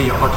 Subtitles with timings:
[0.00, 0.28] 以后